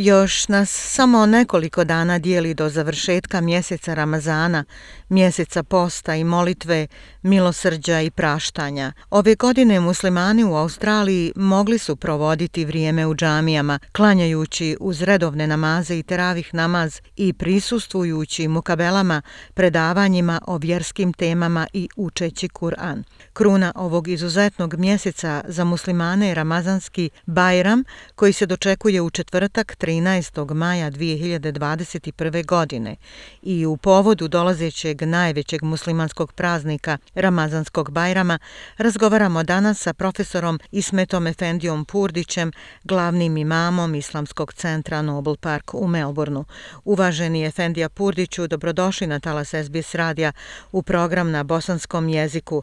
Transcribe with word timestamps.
Još 0.00 0.48
nas 0.48 0.70
samo 0.70 1.26
nekoliko 1.26 1.84
dana 1.84 2.18
dijeli 2.18 2.54
do 2.54 2.68
završetka 2.68 3.40
mjeseca 3.40 3.94
Ramazana, 3.94 4.64
mjeseca 5.08 5.62
posta 5.62 6.14
i 6.14 6.24
molitve, 6.24 6.86
milosrđa 7.22 8.00
i 8.00 8.10
praštanja. 8.10 8.92
Ove 9.10 9.34
godine 9.34 9.80
muslimani 9.80 10.44
u 10.44 10.54
Australiji 10.54 11.32
mogli 11.36 11.78
su 11.78 11.96
provoditi 11.96 12.64
vrijeme 12.64 13.06
u 13.06 13.14
džamijama, 13.14 13.78
klanjajući 13.92 14.76
uz 14.80 15.02
redovne 15.02 15.46
namaze 15.46 15.98
i 15.98 16.02
teravih 16.02 16.54
namaz 16.54 17.00
i 17.16 17.32
prisustvujući 17.32 18.48
mukabelama, 18.48 19.22
predavanjima 19.54 20.40
o 20.46 20.56
vjerskim 20.56 21.12
temama 21.12 21.66
i 21.72 21.88
učeći 21.96 22.48
Kur'an. 22.48 23.02
Kruna 23.38 23.72
ovog 23.74 24.08
izuzetnog 24.08 24.74
mjeseca 24.74 25.44
za 25.48 25.64
muslimane 25.64 26.28
je 26.28 26.34
Ramazanski 26.34 27.10
Bajram, 27.26 27.84
koji 28.14 28.32
se 28.32 28.46
dočekuje 28.46 29.00
u 29.00 29.10
četvrtak 29.10 29.76
13. 29.80 30.54
maja 30.54 30.90
2021. 30.90 32.46
godine 32.46 32.96
i 33.42 33.66
u 33.66 33.76
povodu 33.76 34.28
dolazećeg 34.28 35.02
najvećeg 35.02 35.62
muslimanskog 35.62 36.32
praznika 36.32 36.98
Ramazanskog 37.14 37.90
Bajrama 37.90 38.38
razgovaramo 38.78 39.42
danas 39.42 39.80
sa 39.80 39.92
profesorom 39.94 40.60
Ismetom 40.72 41.26
Efendijom 41.26 41.84
Purdićem, 41.84 42.52
glavnim 42.84 43.36
imamom 43.36 43.94
Islamskog 43.94 44.52
centra 44.52 45.02
Noble 45.02 45.36
Park 45.36 45.74
u 45.74 45.86
Melbourneu. 45.86 46.44
Uvaženi 46.84 47.44
Efendija 47.44 47.88
Purdiću, 47.88 48.46
dobrodošli 48.46 49.06
na 49.06 49.20
Talas 49.20 49.48
SBS 49.48 49.94
radija 49.94 50.32
u 50.72 50.82
program 50.82 51.30
na 51.30 51.42
bosanskom 51.42 52.08
jeziku. 52.08 52.62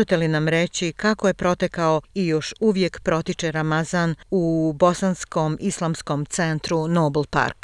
Možete 0.00 0.16
li 0.16 0.28
nam 0.28 0.48
reći 0.48 0.92
kako 0.92 1.26
je 1.26 1.34
protekao 1.34 2.00
i 2.14 2.26
još 2.26 2.54
uvijek 2.60 3.00
protiče 3.04 3.52
Ramazan 3.52 4.14
u 4.30 4.72
bosanskom 4.72 5.56
islamskom 5.60 6.24
centru 6.24 6.76
Noble 6.88 7.24
Park. 7.30 7.60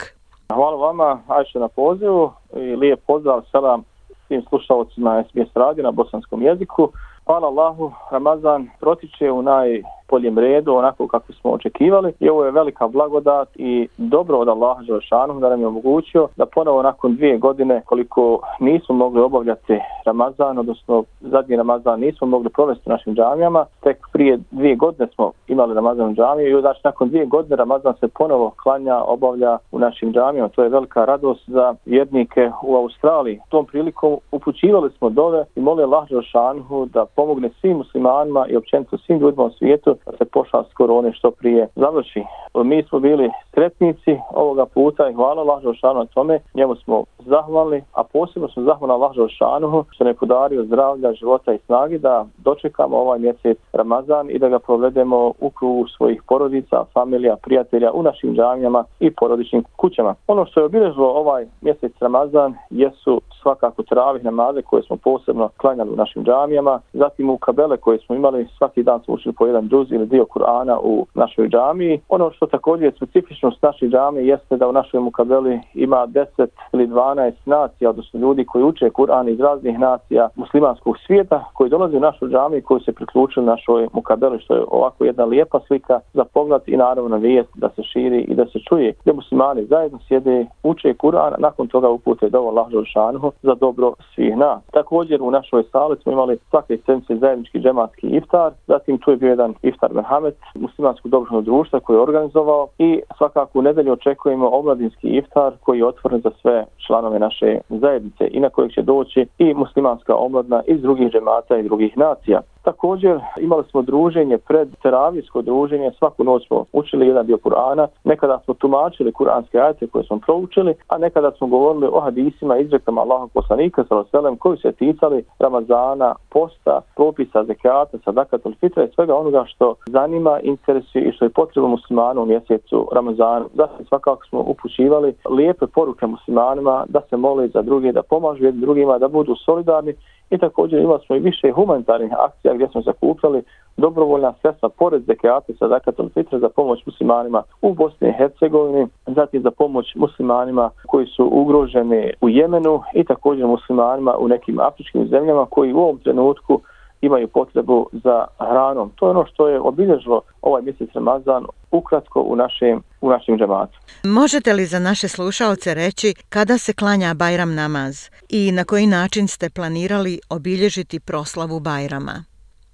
Hvala 0.53 0.77
vama, 0.77 1.23
Ajše, 1.29 1.59
na 1.59 1.69
pozivu 1.69 2.33
i 2.57 2.77
lijep 2.77 3.01
pozdrav 3.07 3.43
selam 3.51 3.85
svim 4.27 4.43
slušalcima 4.49 5.25
SBS 5.29 5.51
radi 5.55 5.83
na 5.83 5.91
bosanskom 5.91 6.43
jeziku. 6.43 6.93
Hvala 7.25 7.47
Allahu, 7.47 7.93
Ramazan 8.11 8.69
protiče 8.81 9.31
u 9.31 9.43
naj 9.43 9.83
poljem 10.09 10.39
redu, 10.39 10.75
onako 10.75 11.09
kako 11.09 11.33
smo 11.33 11.51
očekivali. 11.51 12.13
I 12.21 12.29
ovo 12.29 12.45
je 12.45 12.51
velika 12.51 12.89
blagodat 12.89 13.49
i 13.55 13.89
dobro 13.97 14.39
od 14.39 14.49
Allaha 14.49 14.83
Đelšanu 14.83 15.41
da 15.41 15.49
nam 15.49 15.61
je 15.61 15.67
omogućio 15.67 16.29
da 16.37 16.47
ponovo 16.47 16.83
nakon 16.83 17.17
dvije 17.17 17.39
godine 17.39 17.83
koliko 17.85 18.41
nismo 18.61 18.95
mogli 18.95 19.21
obavljati 19.21 19.79
Ramazan, 20.07 20.59
odnosno 20.59 21.05
zadnji 21.21 21.57
Ramazan 21.57 22.01
nismo 22.01 22.27
mogli 22.27 22.51
provesti 22.51 22.83
u 22.87 22.91
našim 22.91 23.15
džamijama, 23.15 23.65
tek 23.81 24.07
prije 24.13 24.39
dvije 24.51 24.77
godine 24.77 25.09
smo 25.15 25.33
imali 25.49 25.75
Ramazan 25.75 26.11
u 26.11 26.15
džamiju 26.15 26.59
i 26.59 26.61
znači 26.61 26.81
nakon 26.85 27.09
dvije 27.09 27.27
godine 27.27 27.57
Ramazan 27.57 27.95
se 28.01 28.09
ponovo 28.09 28.53
klanja, 28.63 28.97
obavlja 28.97 29.59
u 29.73 29.79
našim 29.79 30.13
džamijama. 30.13 30.49
To 30.49 30.63
je 30.63 30.69
velika 30.69 31.05
radost 31.05 31.45
za 31.47 31.75
vjernike 31.87 32.51
u 32.63 32.77
Australiji. 32.77 33.41
Tom 33.49 33.67
prilikom 33.67 34.17
upućivali 34.33 34.91
smo 34.91 35.11
dove 35.11 35.45
i 35.57 35.61
molili 35.61 35.85
Allah 35.85 36.09
Želešanu 36.09 36.87
da 36.87 37.07
pomogne 37.17 37.51
svim 37.61 37.77
muslimanima 37.77 38.47
i 38.49 38.57
općenito 38.57 38.99
svim 38.99 39.19
ljudima 39.19 39.45
u 39.45 39.51
svijetu 39.51 39.96
da 40.07 40.17
se 40.17 40.25
pošast 40.25 40.75
korone 40.75 41.13
što 41.13 41.31
prije 41.31 41.69
završi. 41.75 42.23
Mi 42.65 42.83
smo 42.83 42.99
bili 43.01 43.31
sretnici 43.55 44.19
ovoga 44.31 44.67
puta 44.67 45.09
i 45.11 45.15
hvala 45.15 45.43
Lažo 45.43 45.75
Šano 45.75 45.99
na 45.99 46.07
tome. 46.07 46.41
Njemu 46.55 46.77
smo 46.77 47.05
zahvali, 47.27 47.83
a 47.93 48.05
posebno 48.05 48.49
smo 48.49 48.63
zahvalan 48.63 48.95
Allah 48.97 49.13
Želšanu 49.15 49.85
što 49.91 50.05
ne 50.05 50.15
podario 50.15 50.65
zdravlja, 50.65 51.13
života 51.13 51.53
i 51.53 51.59
snagi 51.59 51.99
da 51.99 52.27
dočekamo 52.39 52.97
ovaj 52.97 53.19
mjesec 53.19 53.59
Ramazan 53.73 54.31
i 54.31 54.39
da 54.39 54.49
ga 54.49 54.59
provedemo 54.59 55.33
u 55.41 55.51
krugu 55.51 55.87
svojih 55.97 56.23
porodica, 56.29 56.85
familija, 56.95 57.37
prijatelja 57.43 57.93
u 57.93 58.03
našim 58.03 58.35
džamijama 58.35 58.85
i 59.01 59.11
porodičnim 59.11 59.65
kućama. 59.77 60.15
Ono 60.27 60.47
što 60.47 60.61
je 60.61 60.67
obilježilo 60.67 61.09
ovaj 61.09 61.47
mjesec 61.61 61.93
Ramazan 62.01 62.55
jesu 62.71 63.21
svakako 63.43 63.83
travih 63.83 64.25
namaze 64.25 64.63
koje 64.63 64.83
smo 64.83 64.97
posebno 64.97 65.49
klanjali 65.57 65.91
u 65.91 65.97
našim 65.97 66.25
džamijama, 66.25 66.81
zatim 66.93 67.31
u 67.31 67.39
kabele 67.39 67.77
koje 67.77 67.99
smo 67.99 68.15
imali 68.15 68.47
svaki 68.59 68.83
dan 68.83 69.01
smo 69.01 69.15
učili 69.15 69.35
po 69.35 69.47
jedan 69.47 69.69
džuz 69.69 69.93
ili 69.93 70.07
dio 70.07 70.25
Kur'ana 70.25 70.79
u 70.83 71.07
našoj 71.15 71.49
džamiji. 71.49 72.01
Ono 72.09 72.31
što 72.31 72.47
također 72.47 72.85
je 72.87 72.93
specifično 72.97 73.51
s 73.51 73.89
džamije 73.91 74.27
jeste 74.27 74.57
da 74.57 74.69
u 74.69 74.73
našoj 74.73 75.01
mukabeli 75.01 75.61
ima 75.75 76.07
10 76.07 76.47
ili 76.73 76.87
12 76.87 77.16
nacija, 77.45 77.91
odnosno 77.91 78.21
ljudi 78.21 78.45
koji 78.45 78.65
uče 78.65 78.91
Kur'an 78.91 79.29
iz 79.29 79.41
raznih 79.41 79.79
nacija 79.79 80.29
muslimanskog 80.35 80.99
svijeta, 81.07 81.45
koji 81.55 81.71
dolaze 81.71 81.97
u 81.97 82.01
našu 82.01 82.29
džamiju 82.29 82.63
koji 82.65 82.81
se 82.81 82.93
priključili 82.93 83.47
našoj 83.47 83.89
mukabeli, 83.93 84.39
što 84.41 84.55
je 84.55 84.65
ovako 84.69 85.05
jedna 85.05 85.25
lijepa 85.25 85.61
slika 85.67 86.01
za 86.13 86.25
pogled 86.25 86.63
i 86.67 86.77
naravno 86.77 87.17
vijest 87.17 87.51
da 87.55 87.69
se 87.69 87.83
širi 87.83 88.21
i 88.21 88.35
da 88.35 88.47
se 88.47 88.59
čuje. 88.69 88.95
Gdje 89.01 89.13
muslimani 89.13 89.65
zajedno 89.65 89.99
sjede, 90.09 90.47
uče 90.63 90.95
Kur'an, 90.95 91.35
nakon 91.39 91.69
toga 91.69 91.89
upute 91.89 92.29
do 92.29 92.41
lahžo 92.41 92.85
šanuhu 92.85 93.33
za 93.43 93.55
dobro 93.55 93.93
svih 94.15 94.37
nas. 94.37 94.63
Također 94.73 95.23
u 95.23 95.31
našoj 95.31 95.63
sali 95.73 95.97
smo 96.03 96.13
imali 96.13 96.39
svake 96.51 96.79
sedmice 96.87 97.17
zajednički 97.17 97.59
džematski 97.61 98.07
iftar, 98.07 98.53
zatim 98.67 98.99
tu 98.99 99.11
je 99.11 99.17
bio 99.17 99.29
jedan 99.29 99.55
iftar 99.63 99.91
Merhamet, 99.95 100.37
muslimansko 100.55 101.09
dobrošno 101.09 101.41
društvo 101.41 101.81
koji 101.81 101.97
je 101.97 102.01
organizovao 102.01 102.69
i 102.79 103.01
svakako 103.19 103.59
u 103.59 103.63
nedelju 103.63 103.93
očekujemo 103.93 104.49
omladinski 104.49 105.09
iftar 105.09 105.53
koji 105.61 105.79
je 105.79 105.87
otvoren 105.87 106.21
za 106.21 106.31
sve 106.43 106.65
članove 106.87 107.06
naše 107.11 107.59
zajednice 107.69 108.29
i 108.31 108.41
na 108.41 108.49
kojeg 108.49 108.73
će 108.73 108.83
doći 108.83 109.27
i 109.39 109.55
muslimanska 109.55 110.15
omladna 110.17 110.63
iz 110.67 110.81
drugih 110.81 111.11
džemata 111.11 111.59
i 111.59 111.63
drugih 111.63 111.99
nacija. 111.99 112.41
Također 112.67 113.21
imali 113.41 113.65
smo 113.71 113.83
druženje 113.83 114.39
pred 114.39 114.69
teravijsko 114.83 115.43
druženje, 115.43 115.91
svaku 115.99 116.25
noć 116.25 116.47
smo 116.47 116.65
učili 116.73 117.07
jedan 117.07 117.27
dio 117.27 117.37
Kur'ana, 117.37 117.87
nekada 118.05 118.39
smo 118.45 118.55
tumačili 118.55 119.13
kuranske 119.13 119.59
ajete 119.59 119.87
koje 119.87 120.05
smo 120.05 120.19
proučili, 120.19 120.75
a 120.89 120.99
nekada 120.99 121.31
smo 121.39 121.47
govorili 121.47 121.87
o 121.93 122.01
hadisima 122.01 122.59
izrekama 122.59 123.01
Allahog 123.01 123.31
poslanika 123.35 123.85
sa 123.85 124.05
koji 124.39 124.59
se 124.59 124.73
ticali 124.73 125.25
Ramazana, 125.39 126.15
posta, 126.31 126.81
propisa, 126.97 127.45
zekata, 127.45 127.99
sadakatul 128.05 128.53
fitra 128.61 128.85
i 128.85 128.93
svega 128.95 129.15
onoga 129.15 129.45
što 129.47 129.75
zanima, 129.87 130.41
interesuje 130.43 131.05
i 131.05 131.13
što 131.13 131.25
je 131.25 131.31
potrebno 131.31 131.69
muslimanu 131.69 132.23
u 132.23 132.27
mjesecu 132.27 132.89
Ramazanu. 132.93 133.47
Zatim 133.55 133.87
svakako 133.87 134.27
smo 134.27 134.41
upućivali 134.41 135.15
lijepe 135.31 135.67
poruke 135.67 136.07
muslimanima 136.07 136.85
da 136.89 137.01
se 137.11 137.17
mole 137.17 137.49
za 137.49 137.63
druge, 137.63 137.93
da 137.93 138.03
pomažu 138.03 138.45
jednim 138.45 138.61
drugima, 138.61 138.99
da 138.99 139.09
budu 139.09 139.35
solidarni 139.37 139.95
i 140.31 140.39
također 140.39 140.81
imali 140.81 141.01
smo 141.07 141.17
i 141.17 141.21
više 141.21 141.53
humanitarnih 141.53 142.13
akcija 142.19 142.55
gdje 142.55 142.69
smo 142.69 142.81
zakupljali 142.81 143.43
dobrovoljna 143.77 144.33
sredstva 144.43 144.69
pored 144.69 145.03
zekijata 145.03 145.53
sa 145.59 145.69
zakatom 145.69 146.11
fitra 146.15 146.39
za 146.39 146.49
pomoć 146.49 146.87
muslimanima 146.87 147.43
u 147.63 147.75
Bosni 147.75 148.09
i 148.09 148.13
Hercegovini, 148.13 148.87
zatim 149.07 149.43
za 149.43 149.51
pomoć 149.51 149.95
muslimanima 149.95 150.71
koji 150.87 151.07
su 151.07 151.29
ugroženi 151.33 152.13
u 152.21 152.29
Jemenu 152.29 152.83
i 152.95 153.05
također 153.05 153.47
muslimanima 153.47 154.17
u 154.19 154.29
nekim 154.29 154.61
afričkim 154.61 155.09
zemljama 155.09 155.47
koji 155.47 155.73
u 155.73 155.79
ovom 155.79 155.99
trenutku 155.99 156.61
imaju 157.01 157.29
potrebu 157.29 157.89
za 157.93 158.25
hranom. 158.39 158.91
To 158.97 159.07
je 159.07 159.11
ono 159.11 159.27
što 159.27 159.49
je 159.49 159.61
obilježilo 159.61 160.21
ovaj 160.43 160.63
mjesec 160.63 160.89
Ramazan 160.95 161.45
ukratko 161.71 162.21
u 162.21 162.37
našem, 162.37 162.83
u 163.07 163.11
našem 163.11 163.39
džematu. 163.39 163.79
Možete 164.05 164.53
li 164.53 164.65
za 164.65 164.79
naše 164.79 165.09
slušalce 165.09 165.75
reći 165.75 166.15
kada 166.29 166.59
se 166.59 166.73
klanja 166.73 167.15
Bajram 167.15 167.55
namaz 167.55 167.95
i 168.29 168.53
na 168.53 168.65
koji 168.65 168.87
način 168.87 169.29
ste 169.29 169.51
planirali 169.51 170.21
obilježiti 170.31 171.01
proslavu 171.01 171.61
Bajrama? 171.61 172.25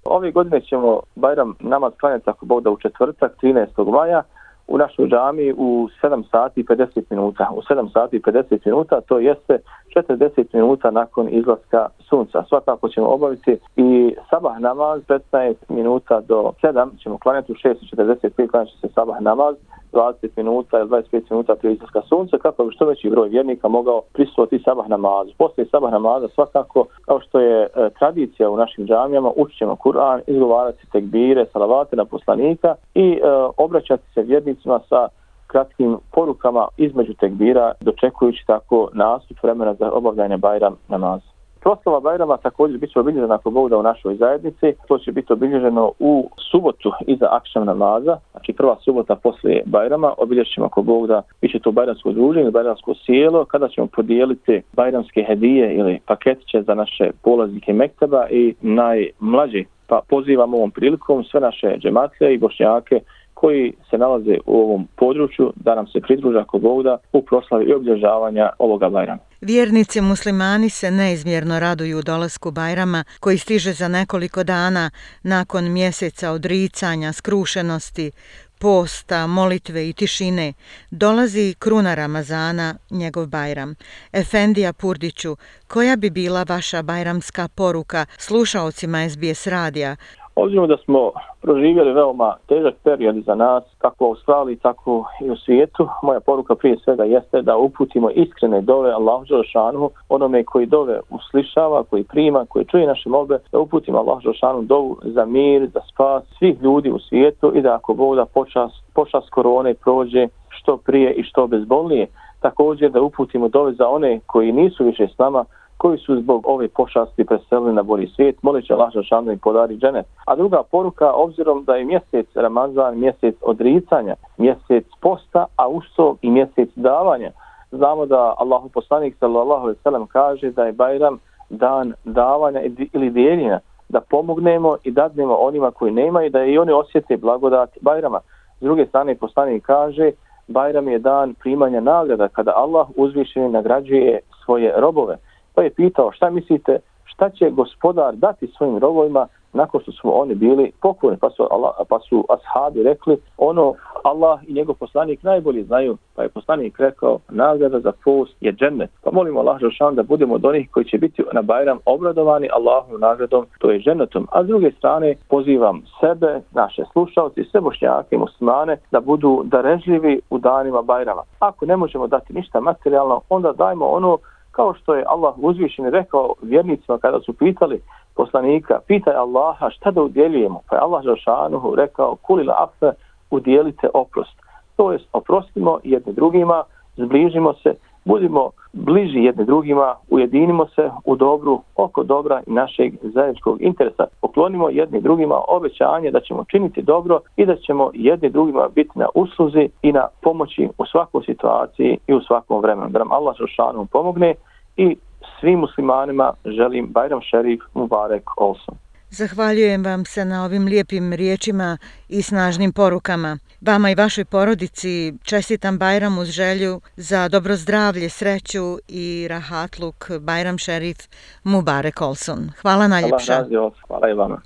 Ove 0.05 0.31
godine 0.31 0.61
ćemo 0.61 0.99
Bajram 1.15 1.55
namaz 1.59 1.93
klanjati 1.99 2.29
ako 2.29 2.45
Bog 2.45 2.63
da 2.63 2.69
u 2.69 2.77
četvrtak 2.77 3.31
13. 3.41 3.91
maja 3.91 4.23
u 4.67 4.77
našoj 4.77 5.07
džami 5.07 5.53
u 5.57 5.87
7 6.03 6.23
sati 6.31 6.61
i 6.61 6.63
50 6.63 7.01
minuta. 7.09 7.49
U 7.55 7.61
7 7.61 7.93
sati 7.93 8.15
i 8.15 8.21
50 8.21 8.59
minuta 8.65 9.01
to 9.01 9.19
jeste 9.19 9.59
40 9.95 10.45
minuta 10.53 10.91
nakon 10.91 11.29
izlaska 11.31 11.87
sunca. 12.09 12.43
Svakako 12.49 12.89
ćemo 12.89 13.07
obaviti 13.07 13.57
i 13.75 14.15
sabah 14.29 14.59
namaz 14.59 15.01
15 15.31 15.55
minuta 15.69 16.21
do 16.21 16.51
7 16.63 17.03
ćemo 17.03 17.17
klanjati 17.17 17.51
u 17.51 17.55
6.45 17.55 18.49
klanjati 18.51 18.77
se 18.81 18.87
sabah 18.95 19.21
namaz 19.21 19.55
20 19.93 20.29
minuta 20.37 20.79
ili 20.79 20.89
25 20.89 21.21
minuta 21.29 21.55
prije 21.55 21.73
izlaska 21.73 22.01
sunca 22.09 22.37
kako 22.37 22.63
bi 22.65 22.75
što 22.75 22.85
veći 22.85 23.09
broj 23.09 23.29
vjernika 23.29 23.67
mogao 23.67 24.01
prisutiti 24.13 24.63
sabah 24.63 24.89
namazu. 24.89 25.31
Poslije 25.37 25.65
sabah 25.65 25.91
namaza 25.91 26.27
svakako 26.27 26.85
kao 27.05 27.19
što 27.19 27.39
je 27.39 27.63
e, 27.63 27.89
tradicija 27.99 28.49
u 28.49 28.57
našim 28.57 28.87
džamijama 28.87 29.31
učit 29.35 29.57
ćemo 29.57 29.75
Kur'an, 29.75 30.21
izgovarati 30.27 30.91
tekbire, 30.91 31.45
salavate 31.53 31.95
na 31.95 32.05
poslanika 32.05 32.75
i 32.93 33.11
e, 33.11 33.19
obraćati 33.57 34.03
se 34.13 34.21
vjernicima 34.21 34.79
sa 34.89 35.07
kratkim 35.47 35.97
porukama 36.11 36.67
između 36.77 37.13
tekbira, 37.13 37.71
dočekujući 37.81 38.43
tako 38.47 38.89
nastup 38.93 39.37
vremena 39.43 39.73
za 39.73 39.91
obavljanje 39.91 40.37
Bajram 40.37 40.75
namaza. 40.87 41.32
Proslava 41.63 41.99
Bajrama 41.99 42.37
također 42.37 42.77
biće 42.77 42.99
obilježena 42.99 43.35
ako 43.35 43.49
Bog 43.49 43.69
da 43.69 43.77
u 43.77 43.83
našoj 43.83 44.15
zajednici. 44.15 44.73
To 44.87 44.97
će 44.97 45.11
biti 45.11 45.33
obilježeno 45.33 45.91
u 45.99 46.29
subotu 46.51 46.91
iza 47.07 47.27
akšam 47.31 47.65
namaza, 47.65 48.17
znači 48.31 48.53
prva 48.53 48.75
subota 48.85 49.15
poslije 49.15 49.63
Bajrama. 49.65 50.13
obilježimo 50.17 50.65
ako 50.65 50.81
Bog 50.81 51.07
da 51.07 51.21
biće 51.41 51.59
to 51.59 51.71
Bajramsko 51.71 52.11
druženje, 52.11 52.51
Bajramsko 52.51 52.93
sjelo, 53.05 53.45
kada 53.45 53.67
ćemo 53.67 53.87
podijeliti 53.87 54.61
Bajramske 54.73 55.23
hedije 55.27 55.75
ili 55.75 55.99
paketiće 56.05 56.61
za 56.61 56.73
naše 56.75 57.11
polaznike 57.21 57.73
Mekteba 57.73 58.27
i 58.29 58.55
najmlađi. 58.61 59.65
Pa 59.87 60.01
pozivam 60.09 60.53
ovom 60.53 60.71
prilikom 60.71 61.23
sve 61.23 61.39
naše 61.39 61.77
džematlje 61.77 62.33
i 62.33 62.37
bošnjake 62.37 62.99
koji 63.43 63.73
se 63.89 63.97
nalaze 63.97 64.37
u 64.45 64.57
ovom 64.57 64.87
području 64.95 65.53
da 65.55 65.75
nam 65.75 65.87
se 65.87 66.01
pridruža 66.01 66.39
ako 66.39 66.59
Bog 66.59 66.83
da 66.83 66.97
u 67.13 67.21
proslavi 67.21 67.65
i 67.65 67.73
obilježavanja 67.73 68.49
ovoga 68.59 68.89
Bajrama. 68.89 69.19
Vjernici 69.41 70.01
muslimani 70.01 70.69
se 70.69 70.91
neizmjerno 70.91 71.59
raduju 71.59 72.01
dolasku 72.01 72.51
Bajrama 72.51 73.03
koji 73.19 73.37
stiže 73.37 73.73
za 73.73 73.87
nekoliko 73.87 74.43
dana 74.43 74.89
nakon 75.23 75.71
mjeseca 75.71 76.31
odricanja, 76.31 77.13
skrušenosti, 77.13 78.11
posta, 78.59 79.27
molitve 79.27 79.89
i 79.89 79.93
tišine. 79.93 80.53
Dolazi 80.91 81.55
kruna 81.59 81.95
Ramazana, 81.95 82.75
njegov 82.91 83.25
Bajram. 83.27 83.75
Efendija 84.13 84.73
Purdiću, 84.73 85.37
koja 85.67 85.95
bi 85.95 86.09
bila 86.09 86.43
vaša 86.43 86.81
bajramska 86.81 87.47
poruka 87.55 88.05
slušaocima 88.17 89.09
SBS 89.09 89.47
radija 89.47 89.95
Obzirom 90.35 90.67
da 90.67 90.77
smo 90.77 91.11
proživjeli 91.41 91.93
veoma 91.93 92.35
težak 92.47 92.73
period 92.83 93.15
za 93.25 93.35
nas, 93.35 93.63
kako 93.77 94.05
u 94.05 94.07
Australiji, 94.07 94.55
tako 94.55 95.05
i 95.21 95.29
u 95.29 95.37
svijetu, 95.37 95.87
moja 96.03 96.19
poruka 96.19 96.55
prije 96.55 96.77
svega 96.77 97.03
jeste 97.03 97.41
da 97.41 97.57
uputimo 97.57 98.09
iskrene 98.09 98.61
dove 98.61 98.91
Allahu 98.91 99.25
Đelšanu, 99.25 99.89
onome 100.09 100.43
koji 100.43 100.65
dove 100.65 100.99
uslišava, 101.09 101.83
koji 101.83 102.03
prima, 102.03 102.45
koji 102.49 102.65
čuje 102.65 102.87
naše 102.87 103.09
molbe, 103.09 103.39
da 103.51 103.59
uputimo 103.59 103.97
Allahu 103.97 104.21
Đelšanu 104.21 104.61
dovu 104.61 104.97
za 105.03 105.25
mir, 105.25 105.69
za 105.73 105.81
spas 105.93 106.23
svih 106.37 106.61
ljudi 106.61 106.91
u 106.91 106.99
svijetu 106.99 107.51
i 107.55 107.61
da 107.61 107.75
ako 107.75 107.93
Bog 107.93 108.15
da 108.15 108.25
počas, 108.25 108.71
počas 108.93 109.29
korone 109.29 109.73
prođe 109.73 110.27
što 110.49 110.77
prije 110.77 111.13
i 111.13 111.23
što 111.23 111.47
bezbolnije, 111.47 112.07
također 112.41 112.91
da 112.91 113.01
uputimo 113.01 113.47
dove 113.47 113.73
za 113.73 113.87
one 113.87 114.19
koji 114.25 114.51
nisu 114.51 114.83
više 114.83 115.07
s 115.07 115.17
nama, 115.17 115.45
koji 115.83 115.97
su 115.97 116.21
zbog 116.21 116.41
ove 116.47 116.67
pošasti 116.67 117.25
preselili 117.25 117.73
na 117.73 117.83
bolji 117.83 118.07
svijet, 118.07 118.43
molit 118.43 118.65
će 118.65 118.73
Allah 118.73 118.91
Žešanu 118.93 119.31
i 119.31 119.37
podari 119.37 119.77
džene. 119.77 120.03
A 120.25 120.35
druga 120.35 120.63
poruka, 120.71 121.11
obzirom 121.11 121.63
da 121.63 121.75
je 121.75 121.85
mjesec 121.85 122.27
Ramazan, 122.35 122.99
mjesec 122.99 123.35
odricanja, 123.41 124.15
mjesec 124.37 124.85
posta, 125.01 125.45
a 125.55 125.67
usto 125.67 126.15
i 126.21 126.29
mjesec 126.31 126.69
davanja, 126.75 127.31
znamo 127.71 128.05
da 128.05 128.33
Allahu 128.37 128.69
poslanik 128.69 129.15
sallallahu 129.19 129.61
alaihi 129.61 129.79
sallam 129.83 130.07
kaže 130.07 130.51
da 130.51 130.63
je 130.65 130.71
Bajram 130.71 131.19
dan 131.49 131.93
davanja 132.03 132.61
ili 132.93 133.09
dijeljenja, 133.09 133.59
da 133.89 134.01
pomognemo 134.01 134.75
i 134.83 134.91
dadnemo 134.91 135.35
onima 135.35 135.71
koji 135.71 135.91
nemaju, 135.91 136.29
da 136.29 136.43
i 136.43 136.57
oni 136.57 136.71
osjete 136.71 137.17
blagodat 137.17 137.69
Bajrama. 137.81 138.19
S 138.59 138.63
druge 138.63 138.85
strane, 138.85 139.15
poslanik 139.15 139.65
kaže, 139.65 140.11
Bajram 140.47 140.87
je 140.87 140.99
dan 140.99 141.33
primanja 141.33 141.79
nagrada 141.79 142.27
kada 142.27 142.51
Allah 142.55 142.87
uzvišeni 142.95 143.49
nagrađuje 143.49 144.19
svoje 144.45 144.73
robove 144.77 145.17
pa 145.55 145.61
je 145.61 145.69
pitao 145.69 146.11
šta 146.11 146.29
mislite, 146.29 146.79
šta 147.05 147.29
će 147.29 147.49
gospodar 147.49 148.15
dati 148.15 148.47
svojim 148.47 148.77
robovima 148.77 149.27
nakon 149.53 149.81
što 149.81 149.91
su 149.91 150.21
oni 150.21 150.35
bili 150.35 150.71
pokorni, 150.81 151.17
pa 151.17 151.29
su, 151.29 151.47
Allah, 151.51 151.73
pa 151.89 151.99
su 151.99 152.25
ashabi 152.29 152.83
rekli 152.83 153.17
ono 153.37 153.73
Allah 154.03 154.39
i 154.47 154.53
njegov 154.53 154.75
poslanik 154.75 155.23
najbolje 155.23 155.63
znaju, 155.63 155.97
pa 156.15 156.23
je 156.23 156.29
poslanik 156.29 156.79
rekao 156.79 157.19
nagrada 157.29 157.79
za 157.79 157.91
post 158.03 158.35
je 158.41 158.53
džennet. 158.53 158.89
Pa 159.03 159.11
molimo 159.11 159.39
Allah 159.39 159.59
Žešan 159.59 159.95
da 159.95 160.03
budemo 160.03 160.35
od 160.35 160.45
onih 160.45 160.71
koji 160.71 160.85
će 160.85 160.97
biti 160.97 161.23
na 161.33 161.41
Bajram 161.41 161.79
obradovani 161.85 162.49
Allahom 162.53 162.99
nagradom, 163.01 163.45
to 163.59 163.71
je 163.71 163.79
džennetom. 163.79 164.27
A 164.31 164.43
s 164.43 164.47
druge 164.47 164.71
strane 164.71 165.15
pozivam 165.29 165.81
sebe, 165.99 166.41
naše 166.51 166.83
slušalci, 166.91 167.43
sve 167.43 167.61
bošnjake, 167.61 168.17
muslimane, 168.17 168.77
da 168.91 168.99
budu 168.99 169.41
darežljivi 169.45 170.21
u 170.29 170.37
danima 170.37 170.81
Bajrama. 170.81 171.21
Ako 171.39 171.65
ne 171.65 171.77
možemo 171.77 172.07
dati 172.07 172.33
ništa 172.33 172.59
materijalno, 172.59 173.21
onda 173.29 173.51
dajmo 173.51 173.85
ono 173.85 174.17
kao 174.53 174.73
što 174.73 174.95
je 174.95 175.05
Allah 175.07 175.33
uzvišen 175.37 175.85
rekao 175.85 176.33
vjernicima 176.41 176.97
kada 176.97 177.19
su 177.19 177.33
pitali 177.33 177.81
poslanika, 178.15 178.79
pitaj 178.87 179.13
Allaha 179.15 179.69
šta 179.69 179.91
da 179.91 180.01
udjeljujemo. 180.01 180.61
Pa 180.69 180.75
je 180.75 180.81
Allah 180.81 181.03
Žašanuhu 181.03 181.75
rekao, 181.75 182.15
kulila 182.15 182.55
afe, 182.59 182.91
udjelite 183.31 183.87
oprost. 183.93 184.37
To 184.75 184.91
jest, 184.91 185.05
oprostimo 185.13 185.79
jedni 185.83 186.13
drugima, 186.13 186.63
zbližimo 186.97 187.53
se, 187.53 187.73
budimo 188.05 188.49
bliži 188.73 189.19
jedni 189.19 189.45
drugima, 189.45 189.95
ujedinimo 190.09 190.65
se 190.65 190.91
u 191.05 191.15
dobru 191.15 191.61
oko 191.75 192.03
dobra 192.03 192.41
i 192.47 192.51
našeg 192.51 192.93
zajedničkog 193.01 193.61
interesa. 193.61 194.03
Poklonimo 194.21 194.69
jedni 194.69 195.01
drugima 195.01 195.41
obećanje 195.47 196.11
da 196.11 196.19
ćemo 196.19 196.45
činiti 196.51 196.81
dobro 196.81 197.19
i 197.35 197.45
da 197.45 197.55
ćemo 197.55 197.91
jedni 197.93 198.29
drugima 198.29 198.67
biti 198.75 198.99
na 198.99 199.07
usluzi 199.15 199.69
i 199.81 199.91
na 199.91 200.07
pomoći 200.21 200.69
u 200.77 200.85
svakoj 200.85 201.23
situaciji 201.25 201.97
i 202.07 202.13
u 202.13 202.21
svakom 202.21 202.61
vremenu. 202.61 202.89
Da 202.89 202.99
nam 202.99 203.11
Allah 203.11 203.35
Žešanu 203.37 203.87
pomogne 203.91 204.33
i 204.77 204.97
svim 205.39 205.59
muslimanima 205.59 206.33
želim 206.45 206.87
Bajram 206.87 207.21
Šerif 207.21 207.61
Mubarek 207.73 208.29
Olson. 208.37 208.75
Zahvaljujem 209.15 209.83
vam 209.83 210.05
se 210.05 210.25
na 210.25 210.45
ovim 210.45 210.65
lijepim 210.65 211.13
riječima 211.13 211.77
i 212.09 212.21
snažnim 212.21 212.73
porukama. 212.73 213.37
Vama 213.61 213.91
i 213.91 213.95
vašoj 213.95 214.25
porodici 214.25 215.13
čestitam 215.23 215.77
Bajram 215.77 216.17
uz 216.17 216.27
želju 216.27 216.81
za 216.95 217.27
dobro 217.27 217.55
zdravlje, 217.55 218.09
sreću 218.09 218.77
i 218.87 219.27
rahatluk 219.29 220.11
Bajram 220.19 220.57
Šerif 220.57 220.97
Mubarek 221.43 222.01
Olson. 222.01 222.51
Hvala 222.61 222.87
najljepša. 222.87 223.45
Hvala, 223.49 223.71
hvala 223.87 224.09
i 224.09 224.13
vama. 224.13 224.41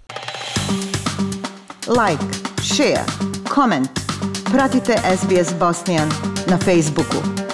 Like, 1.88 2.24
share, 2.76 3.06
comment. 3.56 3.90
Pratite 4.52 4.96
SBS 5.18 5.60
Bosnian 5.60 6.10
na 6.48 6.58
Facebooku. 6.58 7.47